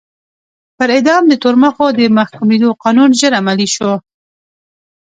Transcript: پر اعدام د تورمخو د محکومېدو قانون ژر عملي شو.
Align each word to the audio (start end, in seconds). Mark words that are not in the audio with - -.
پر 0.77 0.89
اعدام 0.95 1.23
د 1.27 1.33
تورمخو 1.43 1.85
د 1.99 2.01
محکومېدو 2.17 2.69
قانون 2.83 3.09
ژر 3.19 3.31
عملي 3.39 3.67
شو. 3.75 3.91